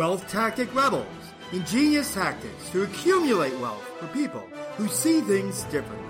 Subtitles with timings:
[0.00, 1.04] Wealth Tactic Rebels
[1.52, 4.48] ingenious tactics to accumulate wealth for people
[4.78, 6.08] who see things differently.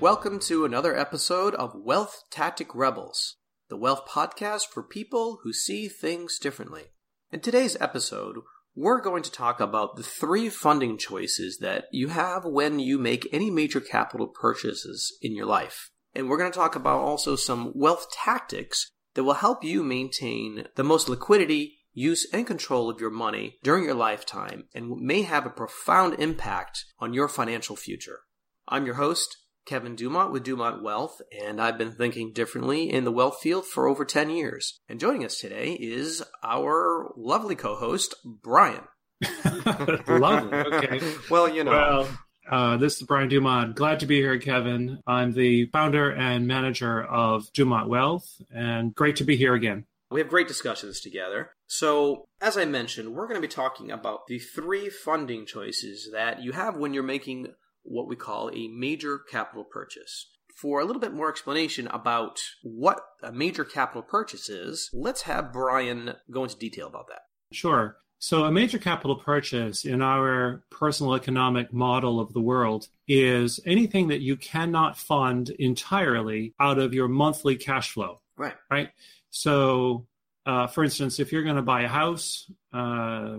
[0.00, 3.36] Welcome to another episode of Wealth Tactic Rebels,
[3.68, 6.86] the wealth podcast for people who see things differently.
[7.30, 8.38] In today's episode,
[8.74, 13.28] we're going to talk about the three funding choices that you have when you make
[13.30, 15.92] any major capital purchases in your life.
[16.16, 20.66] And we're going to talk about also some wealth tactics that will help you maintain
[20.76, 25.46] the most liquidity, use, and control of your money during your lifetime and may have
[25.46, 28.20] a profound impact on your financial future.
[28.68, 29.34] I'm your host,
[29.64, 33.88] Kevin Dumont with Dumont Wealth, and I've been thinking differently in the wealth field for
[33.88, 34.80] over 10 years.
[34.86, 38.84] And joining us today is our lovely co host, Brian.
[40.06, 40.58] lovely.
[40.58, 41.00] Okay.
[41.30, 41.70] well, you know.
[41.70, 42.08] Well,
[42.50, 43.74] uh, this is Brian Dumont.
[43.74, 45.02] Glad to be here, Kevin.
[45.06, 49.84] I'm the founder and manager of Dumont Wealth, and great to be here again.
[50.10, 51.50] We have great discussions together.
[51.66, 56.42] So, as I mentioned, we're going to be talking about the three funding choices that
[56.42, 57.48] you have when you're making
[57.82, 60.30] what we call a major capital purchase.
[60.54, 65.52] For a little bit more explanation about what a major capital purchase is, let's have
[65.52, 67.22] Brian go into detail about that.
[67.52, 67.96] Sure.
[68.18, 74.08] So, a major capital purchase in our personal economic model of the world is anything
[74.08, 78.20] that you cannot fund entirely out of your monthly cash flow.
[78.36, 78.54] Right.
[78.70, 78.90] Right.
[79.30, 80.06] So,
[80.46, 83.38] uh, for instance, if you're going to buy a house, uh,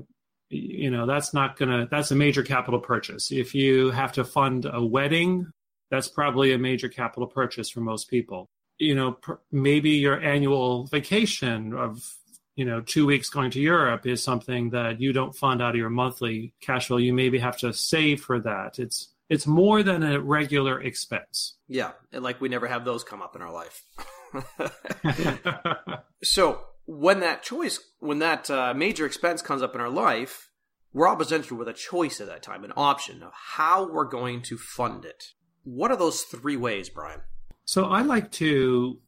[0.50, 3.31] you know, that's not going to, that's a major capital purchase.
[3.31, 5.52] If you have to fund a wedding,
[5.89, 8.48] that's probably a major capital purchase for most people.
[8.78, 12.17] You know, pr- maybe your annual vacation of
[12.58, 15.76] you know, two weeks going to Europe is something that you don't fund out of
[15.76, 16.98] your monthly cash flow.
[16.98, 18.80] You maybe have to save for that.
[18.80, 21.56] It's it's more than a regular expense.
[21.68, 23.86] Yeah, and like we never have those come up in our life.
[26.24, 30.50] so when that choice, when that uh, major expense comes up in our life,
[30.94, 34.42] we're all presented with a choice at that time, an option of how we're going
[34.42, 35.26] to fund it.
[35.64, 37.22] What are those three ways, Brian?
[37.66, 39.00] So I like to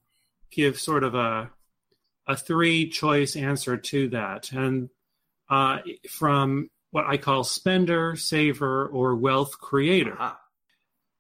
[0.52, 1.50] give sort of a
[2.30, 4.52] a three choice answer to that.
[4.54, 4.90] And
[5.50, 10.14] uh, from what I call spender, saver, or wealth creator.
[10.14, 10.36] Uh-huh.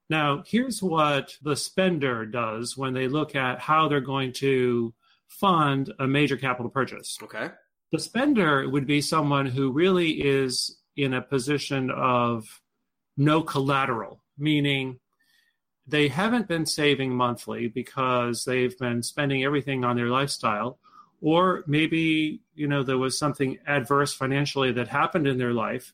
[0.09, 4.93] Now, here's what the spender does when they look at how they're going to
[5.27, 7.17] fund a major capital purchase.
[7.21, 7.49] Okay.
[7.91, 12.61] The spender would be someone who really is in a position of
[13.17, 14.99] no collateral, meaning
[15.87, 20.79] they haven't been saving monthly because they've been spending everything on their lifestyle
[21.22, 25.94] or maybe you know there was something adverse financially that happened in their life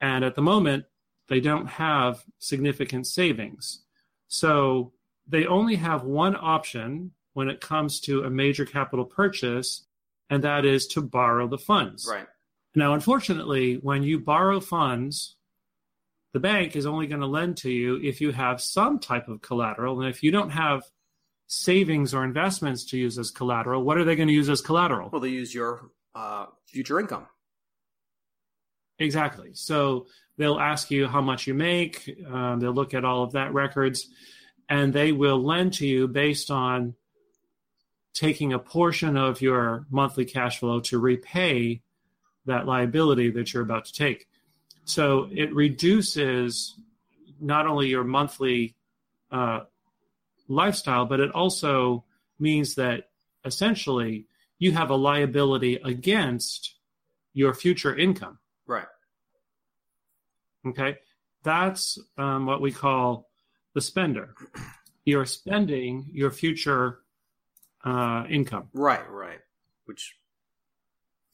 [0.00, 0.84] and at the moment
[1.28, 3.82] they don't have significant savings.
[4.28, 4.92] So
[5.26, 9.86] they only have one option when it comes to a major capital purchase
[10.30, 12.06] and that is to borrow the funds.
[12.10, 12.26] Right.
[12.74, 15.36] Now unfortunately when you borrow funds
[16.32, 19.40] the bank is only going to lend to you if you have some type of
[19.40, 20.00] collateral.
[20.00, 20.82] And if you don't have
[21.48, 25.08] savings or investments to use as collateral, what are they going to use as collateral?
[25.10, 27.26] Well, they use your uh, future income.
[28.98, 29.50] Exactly.
[29.54, 30.06] So
[30.36, 32.16] they'll ask you how much you make.
[32.30, 34.08] Um, they'll look at all of that records,
[34.68, 36.94] and they will lend to you based on
[38.12, 41.80] taking a portion of your monthly cash flow to repay
[42.46, 44.26] that liability that you're about to take.
[44.84, 46.74] So it reduces
[47.40, 48.74] not only your monthly
[49.30, 49.60] uh,
[50.48, 52.04] lifestyle, but it also
[52.38, 53.10] means that
[53.44, 54.26] essentially
[54.58, 56.74] you have a liability against
[57.32, 58.38] your future income.
[58.66, 58.86] Right.
[60.66, 60.96] Okay.
[61.44, 63.30] That's um, what we call
[63.74, 64.34] the spender.
[65.04, 67.00] You're spending your future
[67.84, 68.68] uh, income.
[68.72, 69.38] Right, right.
[69.84, 70.16] Which,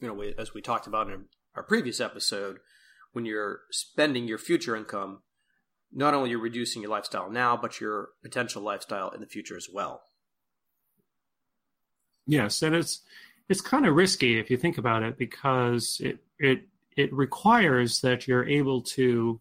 [0.01, 1.25] you know, we, as we talked about in
[1.55, 2.59] our previous episode,
[3.13, 5.23] when you're spending your future income,
[5.95, 9.69] not only you're reducing your lifestyle now, but your potential lifestyle in the future as
[9.73, 10.03] well.
[12.27, 13.03] Yes, and it's
[13.49, 16.67] it's kind of risky if you think about it because it it
[16.97, 19.41] it requires that you're able to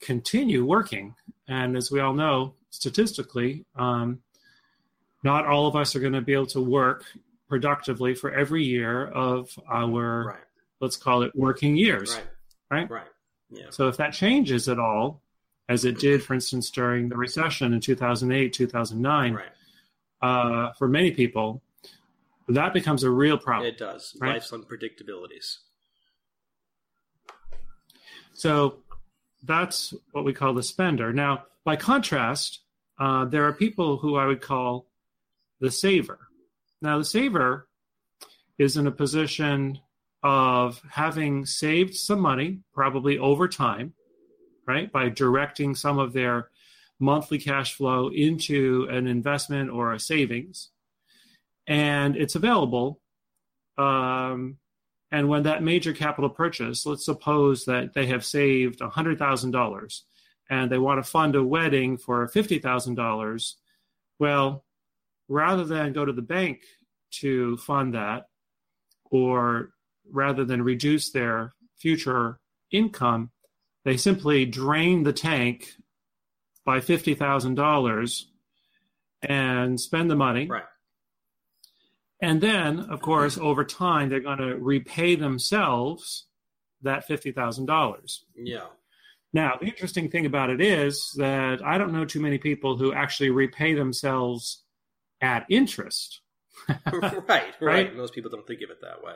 [0.00, 1.14] continue working,
[1.48, 4.20] and as we all know, statistically, um,
[5.22, 7.04] not all of us are going to be able to work
[7.48, 10.36] productively for every year of our right.
[10.80, 12.26] let's call it working years, right?
[12.70, 12.90] Right.
[12.90, 13.06] Right.
[13.50, 13.66] Yeah.
[13.70, 15.22] So if that changes at all,
[15.68, 19.34] as it did, for instance, during the recession in 2008, 2009.
[19.34, 19.44] Right.
[20.22, 21.62] Uh, for many people,
[22.48, 23.68] that becomes a real problem.
[23.68, 24.16] It does.
[24.20, 24.34] Right?
[24.34, 25.58] Life's unpredictabilities.
[28.32, 28.78] So
[29.42, 31.12] that's what we call the spender.
[31.12, 32.60] Now, by contrast,
[32.98, 34.86] uh, there are people who I would call
[35.60, 36.18] the saver.
[36.80, 37.68] Now, the saver
[38.58, 39.80] is in a position
[40.22, 43.94] of having saved some money, probably over time,
[44.66, 46.50] right, by directing some of their
[46.98, 50.70] monthly cash flow into an investment or a savings.
[51.66, 53.00] And it's available.
[53.76, 54.58] Um,
[55.10, 60.00] and when that major capital purchase, let's suppose that they have saved $100,000
[60.48, 63.54] and they want to fund a wedding for $50,000,
[64.18, 64.64] well,
[65.28, 66.62] rather than go to the bank
[67.10, 68.26] to fund that,
[69.10, 69.70] or
[70.10, 72.38] rather than reduce their future
[72.70, 73.30] income,
[73.86, 75.76] they simply drain the tank
[76.64, 78.24] by $50,000
[79.22, 80.48] and spend the money.
[80.48, 80.64] Right.
[82.20, 86.26] And then, of course, over time, they're going to repay themselves
[86.82, 88.18] that $50,000.
[88.34, 88.64] Yeah.
[89.32, 92.92] Now, the interesting thing about it is that I don't know too many people who
[92.92, 94.64] actually repay themselves
[95.20, 96.22] at interest.
[96.68, 97.96] right, right, Right?
[97.96, 99.14] Most people don't think of it that way.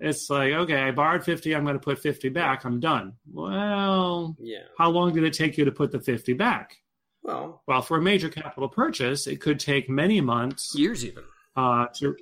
[0.00, 3.14] It's like, okay, I borrowed 50, I'm going to put 50 back, I'm done.
[3.32, 4.62] Well, Yeah.
[4.78, 6.76] how long did it take you to put the 50 back?
[7.22, 11.24] Well, Well, for a major capital purchase, it could take many months years even.
[11.56, 12.16] uh, to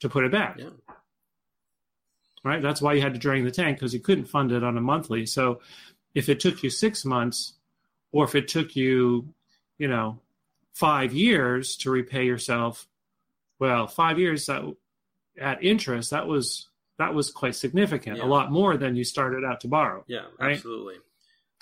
[0.00, 0.58] to put it back.
[0.58, 0.70] Yeah.
[2.42, 2.60] Right.
[2.60, 4.80] That's why you had to drain the tank because you couldn't fund it on a
[4.80, 5.24] monthly.
[5.24, 5.60] So,
[6.14, 7.54] if it took you six months,
[8.12, 9.32] or if it took you,
[9.78, 10.20] you know,
[10.74, 12.86] five years to repay yourself,
[13.58, 14.62] well, five years that
[15.40, 16.68] at interest that was
[16.98, 18.18] that was quite significant.
[18.18, 18.24] Yeah.
[18.24, 20.04] A lot more than you started out to borrow.
[20.06, 20.56] Yeah, Right?
[20.56, 20.96] absolutely.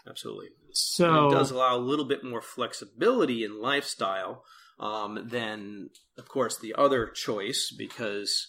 [0.09, 0.49] Absolutely.
[0.73, 4.45] So it does allow a little bit more flexibility in lifestyle
[4.81, 8.49] um, than, of course, the other choice because.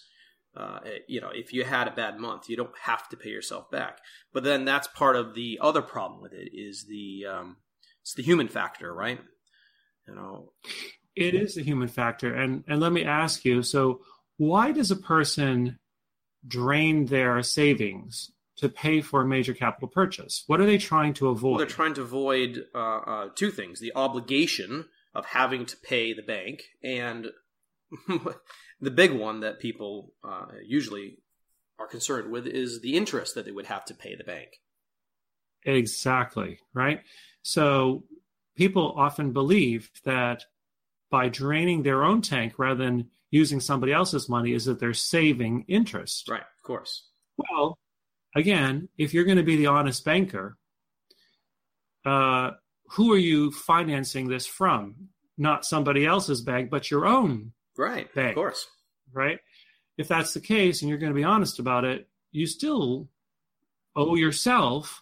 [0.55, 3.71] Uh, you know, if you had a bad month, you don't have to pay yourself
[3.71, 3.97] back.
[4.33, 7.57] But then that's part of the other problem with it is the um,
[8.03, 9.19] it's the human factor, right?
[10.07, 10.51] You know,
[11.15, 12.35] It is the human factor.
[12.35, 14.01] And and let me ask you, so
[14.37, 15.79] why does a person
[16.47, 20.43] drain their savings to pay for a major capital purchase?
[20.47, 21.59] What are they trying to Well, avoid?
[21.59, 26.21] they're trying to avoid uh, uh, two things: the obligation of having to pay the
[26.23, 27.27] bank, and
[28.81, 31.19] the big one that people uh, usually
[31.79, 34.49] are concerned with is the interest that they would have to pay the bank.
[35.65, 37.01] exactly, right?
[37.41, 38.03] So
[38.55, 40.45] people often believe that
[41.09, 45.65] by draining their own tank rather than using somebody else's money is that they're saving
[45.67, 46.29] interest.
[46.29, 47.07] Right, of course.
[47.35, 47.79] Well,
[48.35, 50.55] again, if you're going to be the honest banker,
[52.05, 52.51] uh,
[52.91, 55.09] who are you financing this from?
[55.35, 58.29] Not somebody else's bank, but your own, Right, Bank.
[58.29, 58.67] of course.
[59.11, 59.39] right?
[59.97, 63.09] If that's the case and you're going to be honest about it, you still
[63.95, 65.01] owe yourself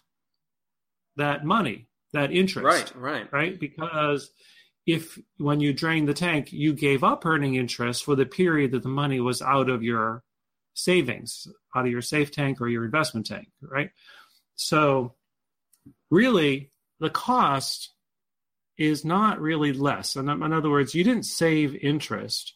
[1.16, 3.30] that money, that interest Right, right.
[3.32, 3.60] right?
[3.60, 4.30] Because
[4.86, 8.82] if when you drained the tank, you gave up earning interest for the period that
[8.82, 10.22] the money was out of your
[10.74, 13.90] savings, out of your safe tank or your investment tank, right?
[14.56, 15.14] So,
[16.10, 17.90] really, the cost
[18.76, 20.16] is not really less.
[20.16, 22.54] In, in other words, you didn't save interest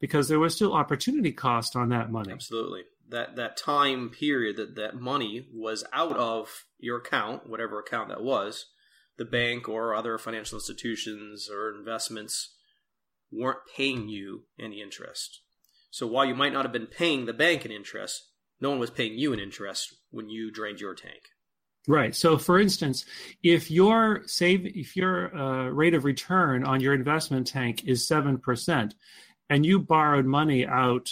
[0.00, 2.32] because there was still opportunity cost on that money.
[2.32, 2.82] Absolutely.
[3.08, 8.22] That that time period that that money was out of your account, whatever account that
[8.22, 8.66] was,
[9.20, 12.56] the bank or other financial institutions or investments
[13.30, 15.42] weren't paying you any interest.
[15.90, 18.22] So while you might not have been paying the bank an interest,
[18.62, 21.20] no one was paying you an interest when you drained your tank.
[21.86, 22.16] Right.
[22.16, 23.04] So, for instance,
[23.42, 28.38] if your save, if your uh, rate of return on your investment tank is seven
[28.38, 28.94] percent,
[29.50, 31.10] and you borrowed money out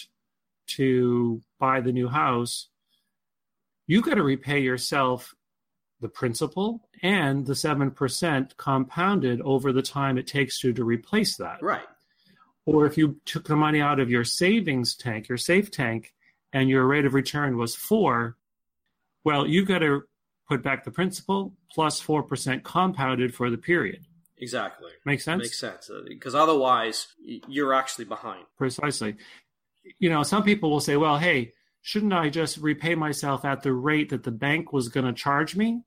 [0.68, 2.68] to buy the new house,
[3.86, 5.34] you got to repay yourself
[6.00, 11.36] the principal and the seven percent compounded over the time it takes you to replace
[11.36, 11.62] that.
[11.62, 11.86] Right.
[12.66, 16.12] Or if you took the money out of your savings tank, your safe tank,
[16.52, 18.36] and your rate of return was four,
[19.24, 20.02] well, you got to
[20.48, 24.04] put back the principal plus 4% compounded for the period.
[24.38, 24.90] Exactly.
[25.04, 25.42] Makes sense?
[25.42, 25.90] Makes sense.
[25.90, 27.08] Uh, because otherwise,
[27.48, 28.44] you're actually behind.
[28.56, 29.16] Precisely.
[29.98, 33.72] You know, some people will say, well, hey, shouldn't I just repay myself at the
[33.72, 35.82] rate that the bank was going to charge me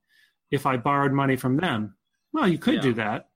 [0.50, 1.96] if I borrowed money from them?
[2.32, 2.80] Well, you could Yeah.
[2.80, 3.28] do that.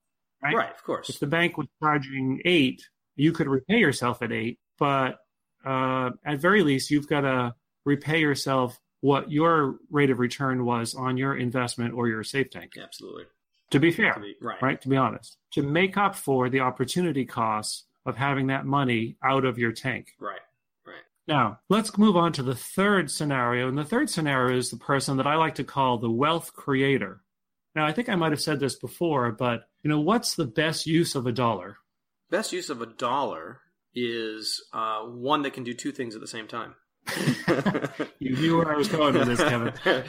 [0.42, 0.54] Right?
[0.54, 1.08] Right, of course.
[1.10, 2.82] If the bank was charging eight,
[3.16, 5.18] you could repay yourself at eight, but
[5.64, 10.94] uh, at very least, you've got to repay yourself what your rate of return was
[10.94, 12.72] on your investment or your safe tank.
[12.80, 13.24] Absolutely.
[13.70, 14.62] To be fair, To be- right.
[14.62, 14.80] right?
[14.82, 19.44] To be honest, to make up for the opportunity costs of having that money out
[19.44, 20.12] of your tank.
[20.20, 20.38] Right.
[21.28, 23.68] Now, let's move on to the third scenario.
[23.68, 27.22] And the third scenario is the person that I like to call the wealth creator.
[27.74, 30.86] Now, I think I might have said this before, but you know, what's the best
[30.86, 31.78] use of a dollar?
[32.30, 33.60] Best use of a dollar
[33.94, 36.74] is uh, one that can do two things at the same time.
[38.18, 39.72] you knew where I was going with this, Kevin.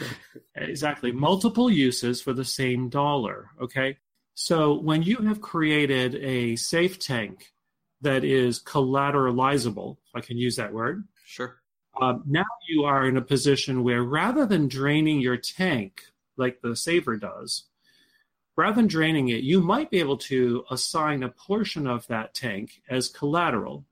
[0.55, 1.11] exactly.
[1.11, 3.49] Multiple uses for the same dollar.
[3.61, 3.97] Okay.
[4.33, 7.53] So when you have created a safe tank
[8.01, 11.07] that is collateralizable, if I can use that word.
[11.25, 11.61] Sure.
[11.99, 16.03] Um, now you are in a position where rather than draining your tank
[16.35, 17.63] like the saver does,
[18.55, 22.81] rather than draining it, you might be able to assign a portion of that tank
[22.89, 23.85] as collateral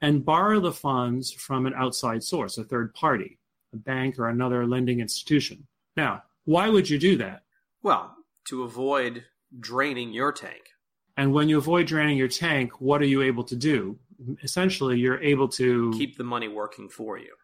[0.00, 3.38] and borrow the funds from an outside source, a third party,
[3.72, 5.66] a bank or another lending institution.
[5.96, 7.42] Now, why would you do that?
[7.82, 8.14] Well,
[8.46, 9.24] to avoid
[9.58, 10.70] draining your tank.
[11.18, 13.98] And when you avoid draining your tank, what are you able to do?
[14.44, 17.34] Essentially, you're able to keep the money working for you.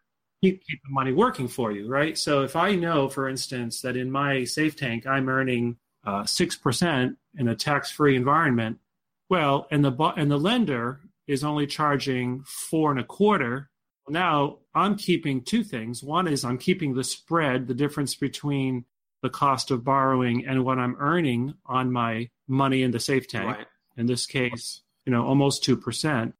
[0.41, 2.17] Keep, keep the money working for you, right?
[2.17, 6.55] So if I know, for instance, that in my safe tank I'm earning uh, six
[6.55, 8.79] uh, percent in a tax-free environment,
[9.29, 13.69] well, and the and the lender is only charging four and a quarter.
[14.07, 16.01] Now I'm keeping two things.
[16.01, 18.85] One is I'm keeping the spread, the difference between
[19.21, 23.57] the cost of borrowing and what I'm earning on my money in the safe tank.
[23.57, 23.67] Right.
[23.97, 26.33] In this case, you know, almost 2%.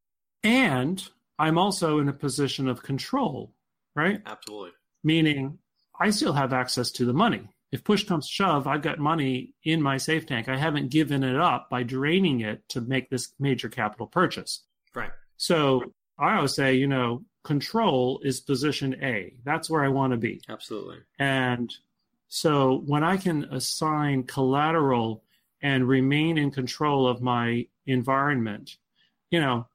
[0.44, 3.54] And I'm also in a position of control,
[3.96, 4.22] right?
[4.26, 4.72] Absolutely.
[5.04, 5.58] Meaning
[6.00, 7.50] I still have access to the money.
[7.72, 10.48] If push comes to shove, I've got money in my safe tank.
[10.48, 14.64] I haven't given it up by draining it to make this major capital purchase.
[14.94, 15.12] Right.
[15.38, 15.82] So
[16.18, 19.34] I always say, you know, control is position A.
[19.44, 20.42] That's where I want to be.
[20.48, 21.00] Absolutely.
[21.20, 21.74] And
[22.36, 25.24] so when I can assign collateral
[25.62, 28.76] and remain in control of my environment,
[29.32, 29.70] you know,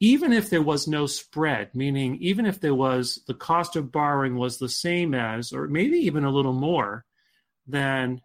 [0.00, 4.36] even if there was no spread, meaning even if there was the cost of borrowing
[4.36, 7.04] was the same as, or maybe even a little more
[7.66, 8.22] than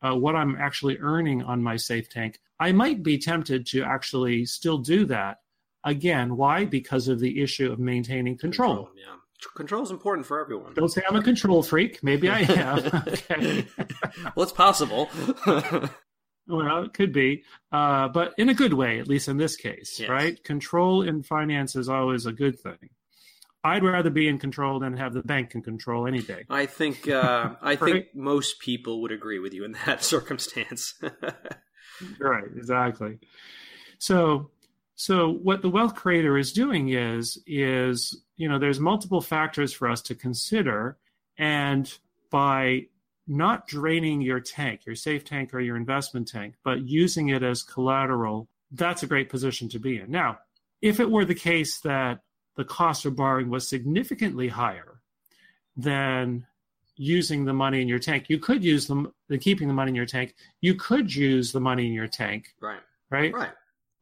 [0.00, 4.46] uh, what I'm actually earning on my safe tank, I might be tempted to actually
[4.46, 5.40] still do that.
[5.84, 6.64] Again, why?
[6.64, 8.86] Because of the issue of maintaining control.
[8.86, 9.16] control yeah.
[9.56, 10.74] Control is important for everyone.
[10.74, 12.02] Don't say I'm a control freak.
[12.02, 12.78] Maybe I am.
[13.08, 13.66] okay.
[14.34, 15.10] well, it's possible.
[15.46, 19.98] well, it could be, uh, but in a good way, at least in this case,
[19.98, 20.08] yes.
[20.08, 20.42] right?
[20.44, 22.90] Control in finance is always a good thing.
[23.62, 26.44] I'd rather be in control than have the bank in control any day.
[26.50, 27.80] I think uh, I right?
[27.80, 30.94] think most people would agree with you in that circumstance.
[32.20, 33.18] right, exactly.
[33.98, 34.50] So
[34.96, 39.88] so what the wealth creator is doing is is you know there's multiple factors for
[39.88, 40.98] us to consider
[41.38, 41.98] and
[42.30, 42.86] by
[43.26, 47.62] not draining your tank, your safe tank or your investment tank, but using it as
[47.62, 50.10] collateral, that's a great position to be in.
[50.10, 50.38] Now,
[50.82, 52.20] if it were the case that
[52.56, 55.00] the cost of borrowing was significantly higher
[55.76, 56.46] than
[56.96, 59.94] using the money in your tank, you could use them the keeping the money in
[59.94, 60.34] your tank.
[60.60, 62.54] You could use the money in your tank.
[62.60, 62.80] Right.
[63.10, 63.32] Right.
[63.32, 63.52] Right.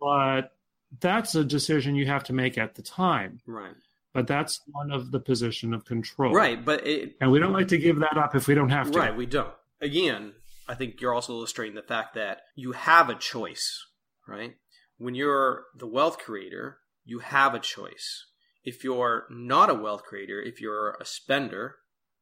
[0.00, 0.52] But
[1.00, 3.40] that's a decision you have to make at the time.
[3.46, 3.74] Right.
[4.12, 6.35] But that's one of the position of control.
[6.35, 6.62] Right.
[6.62, 8.99] But it, and we don't like to give that up if we don't have to.
[8.99, 9.16] Right.
[9.16, 9.52] We don't.
[9.81, 10.33] Again,
[10.69, 13.87] I think you're also illustrating the fact that you have a choice.
[14.28, 14.54] Right.
[14.99, 18.26] When you're the wealth creator, you have a choice.
[18.64, 21.76] If you're not a wealth creator, if you're a spender,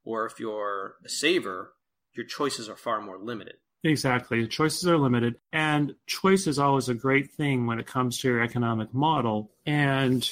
[0.05, 1.75] or if you're a saver,
[2.15, 3.57] your choices are far more limited.
[3.83, 4.47] Exactly.
[4.47, 5.37] Choices are limited.
[5.53, 9.53] And choice is always a great thing when it comes to your economic model.
[9.67, 10.29] And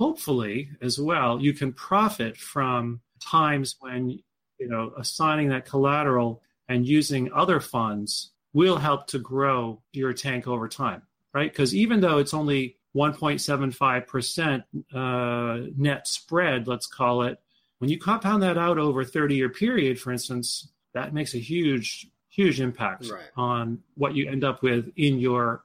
[0.00, 4.18] hopefully, as well, you can profit from times when,
[4.58, 10.48] you know, assigning that collateral and using other funds will help to grow your tank
[10.48, 11.02] over time,
[11.34, 11.52] right?
[11.52, 14.64] Because even though it's only 1.75%
[14.94, 17.38] uh, net spread, let's call it,
[17.76, 21.38] when you compound that out over a 30 year period, for instance, that makes a
[21.38, 23.28] huge huge impact right.
[23.36, 25.64] on what you end up with in your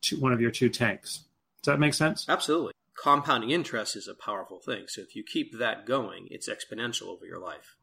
[0.00, 1.24] two, one of your two tanks.
[1.62, 2.26] Does that make sense?
[2.28, 2.72] Absolutely.
[3.02, 4.84] Compounding interest is a powerful thing.
[4.88, 7.76] So if you keep that going, it's exponential over your life.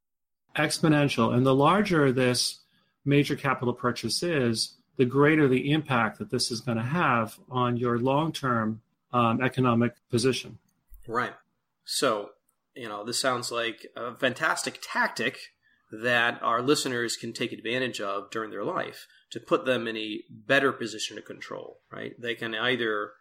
[0.55, 1.33] Exponential.
[1.33, 2.61] And the larger this
[3.05, 7.77] major capital purchase is, the greater the impact that this is going to have on
[7.77, 10.59] your long term um, economic position.
[11.07, 11.33] Right.
[11.85, 12.29] So,
[12.75, 15.37] you know, this sounds like a fantastic tactic
[15.91, 20.21] that our listeners can take advantage of during their life to put them in a
[20.29, 22.13] better position to control, right?
[22.19, 23.11] They can either,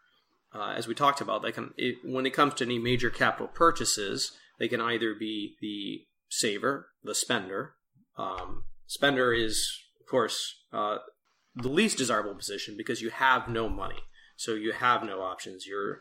[0.55, 3.49] uh, as we talked about, they can, it, when it comes to any major capital
[3.49, 7.75] purchases, they can either be the saver, the spender.
[8.17, 9.67] Um, spender is,
[10.01, 10.99] of course, uh,
[11.55, 13.99] the least desirable position because you have no money,
[14.37, 15.67] so you have no options.
[15.67, 16.01] Your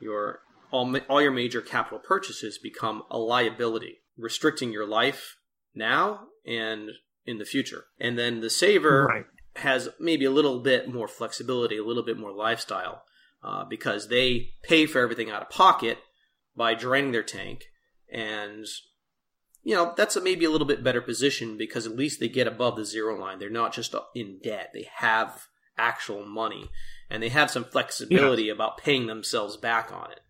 [0.00, 5.36] your all all your major capital purchases become a liability, restricting your life
[5.74, 6.90] now and
[7.24, 7.84] in the future.
[8.00, 9.24] And then the saver right.
[9.56, 13.04] has maybe a little bit more flexibility, a little bit more lifestyle.
[13.42, 15.98] Uh, because they pay for everything out of pocket
[16.56, 17.66] by draining their tank.
[18.10, 18.66] And,
[19.62, 22.46] you know, that's a, maybe a little bit better position because at least they get
[22.46, 23.38] above the zero line.
[23.38, 25.46] They're not just in debt, they have
[25.78, 26.70] actual money
[27.08, 28.52] and they have some flexibility yeah.
[28.52, 30.20] about paying themselves back on it.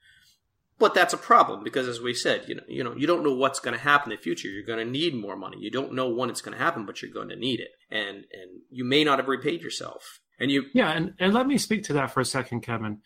[0.79, 3.35] But that's a problem because, as we said, you know, you know, you don't know
[3.35, 4.49] what's going to happen in the future.
[4.49, 5.59] You're going to need more money.
[5.61, 8.25] You don't know when it's going to happen, but you're going to need it, and
[8.33, 10.19] and you may not have repaid yourself.
[10.41, 13.01] And you, yeah, and and let me speak to that for a second, Kevin.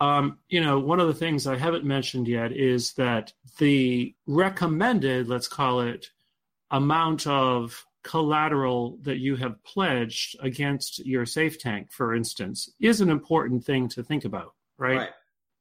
[0.00, 5.28] Um, you know, one of the things I haven't mentioned yet is that the recommended,
[5.28, 6.06] let's call it,
[6.70, 13.10] amount of collateral that you have pledged against your safe tank, for instance, is an
[13.10, 14.96] important thing to think about, right?
[14.96, 15.10] right.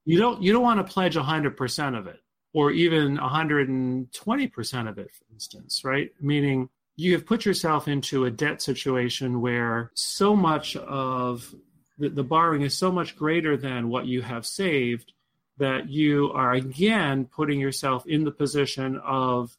[0.05, 2.19] You don't you don't want to pledge 100% of it
[2.53, 6.09] or even 120% of it, for instance, right?
[6.19, 11.55] Meaning you have put yourself into a debt situation where so much of
[11.97, 15.13] the, the borrowing is so much greater than what you have saved
[15.57, 19.57] that you are again putting yourself in the position of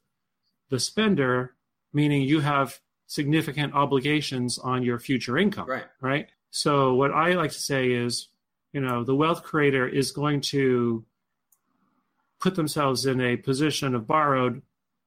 [0.68, 1.54] the spender,
[1.94, 5.66] meaning you have significant obligations on your future income.
[5.66, 5.86] Right.
[6.02, 6.28] Right.
[6.50, 8.28] So what I like to say is,
[8.74, 11.06] you know, the wealth creator is going to
[12.38, 14.60] put themselves in a position of borrowed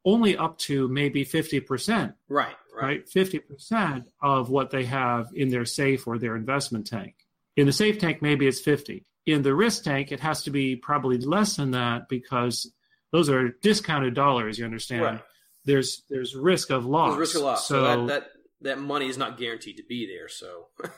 [0.05, 2.13] only up to maybe 50%.
[2.29, 2.55] Right.
[2.75, 3.05] Right.
[3.07, 7.15] 50% of what they have in their safe or their investment tank.
[7.55, 9.05] In the safe tank, maybe it's 50.
[9.27, 12.71] In the risk tank, it has to be probably less than that because
[13.11, 15.03] those are discounted dollars, you understand?
[15.03, 15.21] Right.
[15.65, 17.11] There's there's risk of loss.
[17.11, 17.67] There's risk of loss.
[17.67, 18.29] So, so that, that
[18.63, 20.27] that money is not guaranteed to be there.
[20.27, 20.67] So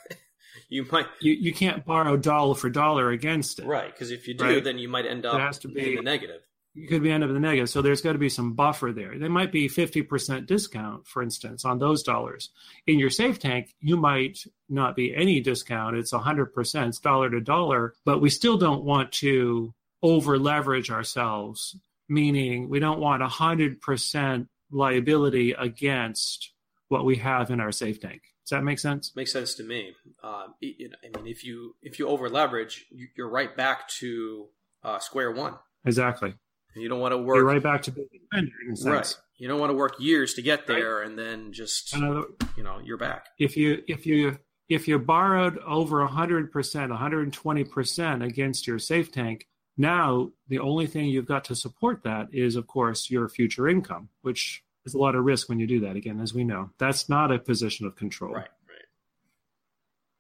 [0.70, 3.66] you might you, you can't borrow dollar for dollar against it.
[3.66, 4.64] Right, because if you do, right?
[4.64, 6.42] then you might end up it has to be, in the negative
[6.76, 7.70] you could be end up in the negative.
[7.70, 9.18] So there's got to be some buffer there.
[9.18, 12.50] There might be 50% discount, for instance, on those dollars.
[12.86, 15.96] In your safe tank, you might not be any discount.
[15.96, 21.78] It's 100%, it's dollar to dollar, but we still don't want to over leverage ourselves,
[22.10, 26.52] meaning we don't want 100% liability against
[26.90, 28.22] what we have in our safe tank.
[28.44, 29.16] Does that make sense?
[29.16, 29.94] Makes sense to me.
[30.22, 34.50] Uh, I mean, if you if you over leverage, you're right back to
[34.84, 35.56] uh, square one.
[35.84, 36.36] Exactly.
[36.76, 38.86] You don't want to work You're right back to being a vendor in a sense.
[38.86, 39.16] Right.
[39.38, 41.08] You don't want to work years to get there right.
[41.08, 43.28] and then just you know you're back.
[43.38, 50.32] If you if you if you borrowed over 100%, 120% against your safe tank, now
[50.48, 54.64] the only thing you've got to support that is of course your future income, which
[54.86, 56.70] is a lot of risk when you do that again as we know.
[56.78, 58.34] That's not a position of control.
[58.34, 58.86] Right, right.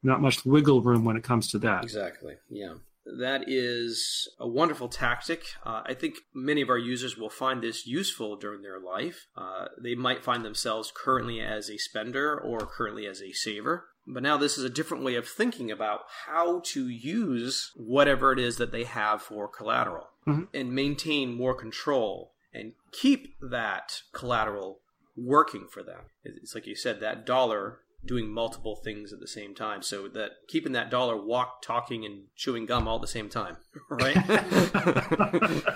[0.03, 1.83] Not much wiggle room when it comes to that.
[1.83, 2.35] Exactly.
[2.49, 2.73] Yeah.
[3.05, 5.45] That is a wonderful tactic.
[5.63, 9.27] Uh, I think many of our users will find this useful during their life.
[9.37, 13.85] Uh, they might find themselves currently as a spender or currently as a saver.
[14.07, 18.39] But now this is a different way of thinking about how to use whatever it
[18.39, 20.43] is that they have for collateral mm-hmm.
[20.53, 24.79] and maintain more control and keep that collateral
[25.17, 26.01] working for them.
[26.23, 29.81] It's like you said, that dollar doing multiple things at the same time.
[29.81, 33.57] So that keeping that dollar walk, talking, and chewing gum all at the same time,
[33.89, 34.15] right?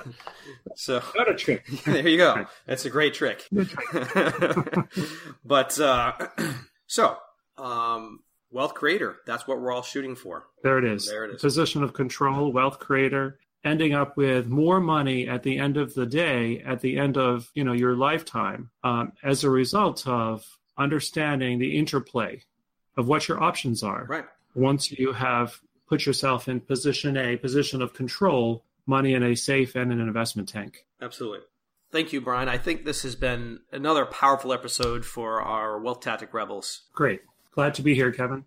[0.76, 1.65] so not a trick.
[1.86, 2.46] there you go.
[2.65, 3.48] That's a great trick.
[5.46, 6.13] but uh,
[6.88, 7.18] so
[7.58, 8.20] um,
[8.52, 9.18] wealth creator.
[9.26, 10.46] That's what we're all shooting for.
[10.63, 11.08] There it is.
[11.08, 11.42] There it is.
[11.42, 13.39] Position of control, wealth creator.
[13.65, 17.52] Ending up with more money at the end of the day, at the end of
[17.54, 20.46] you know your lifetime, um, as a result of
[20.80, 22.42] understanding the interplay
[22.98, 24.06] of what your options are.
[24.06, 24.26] Right.
[24.56, 29.76] Once you have put yourself in position A, position of control, money in a safe
[29.76, 30.86] and in an investment tank.
[31.02, 31.39] Absolutely.
[31.92, 32.48] Thank you, Brian.
[32.48, 36.84] I think this has been another powerful episode for our Wealth Tactic Rebels.
[36.94, 37.22] Great.
[37.52, 38.46] Glad to be here, Kevin.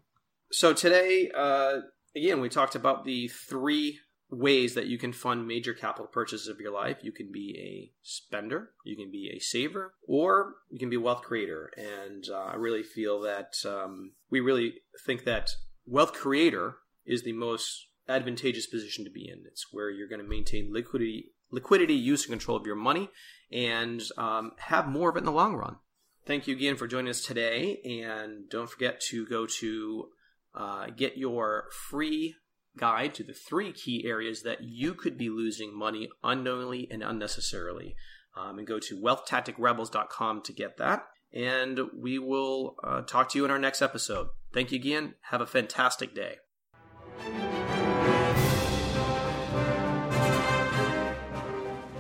[0.52, 1.80] So today, uh,
[2.14, 3.98] again, we talked about the three
[4.32, 6.96] ways that you can fund major capital purchases of your life.
[7.02, 11.00] You can be a spender, you can be a saver, or you can be a
[11.00, 11.70] wealth creator.
[11.76, 14.74] And uh, I really feel that um, we really
[15.06, 15.50] think that
[15.86, 19.44] wealth creator is the most advantageous position to be in.
[19.46, 23.10] It's where you're going to maintain liquidity, liquidity, use and control of your money,
[23.52, 25.76] and um, have more of it in the long run.
[26.24, 30.08] Thank you again for joining us today, and don't forget to go to
[30.54, 32.36] uh, get your free
[32.78, 37.96] guide to the three key areas that you could be losing money unknowingly and unnecessarily.
[38.34, 41.04] Um, and go to wealthtacticrebels.com to get that.
[41.34, 44.28] And we will uh, talk to you in our next episode.
[44.52, 45.14] Thank you again.
[45.30, 46.36] Have a fantastic day.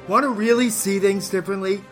[0.08, 1.82] Want to really see things differently?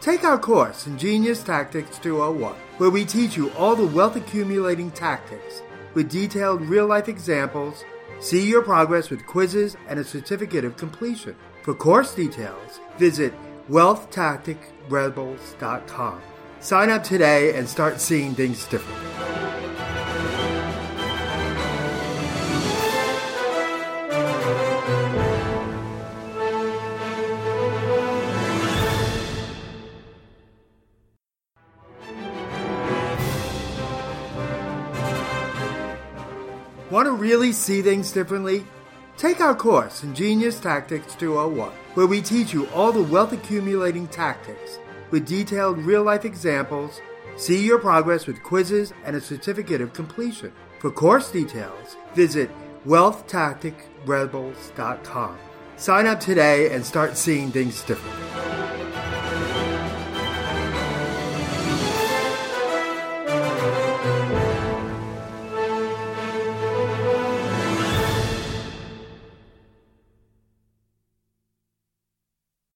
[0.00, 5.60] Take our course, Ingenious Tactics 201, where we teach you all the wealth accumulating tactics
[5.94, 7.84] with detailed real life examples
[8.20, 11.36] See your progress with quizzes and a certificate of completion.
[11.62, 13.32] For course details, visit
[13.70, 16.20] wealthtacticrebels.com.
[16.60, 19.04] Sign up today and start seeing things differently.
[36.90, 38.64] Want to really see things differently?
[39.18, 44.78] Take our course, Ingenious Tactics 201, where we teach you all the wealth accumulating tactics
[45.10, 47.02] with detailed real life examples.
[47.36, 50.50] See your progress with quizzes and a certificate of completion.
[50.78, 52.50] For course details, visit
[52.86, 55.38] wealthtacticrebels.com.
[55.76, 58.87] Sign up today and start seeing things differently.